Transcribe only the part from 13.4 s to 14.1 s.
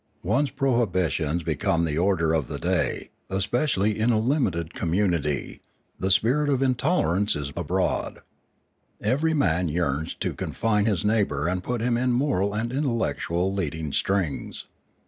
lead ing